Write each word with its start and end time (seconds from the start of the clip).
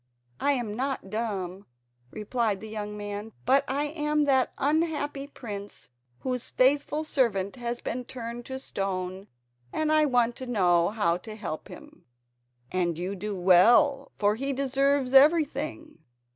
"I 0.39 0.53
am 0.53 0.75
not 0.75 1.11
dumb," 1.11 1.67
replied 2.09 2.59
the 2.59 2.67
young 2.69 2.97
man, 2.97 3.33
"but 3.45 3.63
I 3.67 3.83
am 3.83 4.23
that 4.23 4.51
unhappy 4.57 5.27
prince 5.27 5.89
whose 6.21 6.49
faithful 6.49 7.03
servant 7.03 7.55
has 7.57 7.81
been 7.81 8.05
turned 8.05 8.47
to 8.47 8.57
stone, 8.57 9.27
and 9.71 9.91
I 9.91 10.05
want 10.05 10.35
to 10.37 10.47
know 10.47 10.89
how 10.89 11.17
to 11.17 11.35
help 11.35 11.67
him." 11.67 12.05
"And 12.71 12.97
you 12.97 13.13
do 13.15 13.37
well, 13.39 14.11
for 14.17 14.33
he 14.33 14.53
deserves 14.53 15.13
everything. 15.13 15.99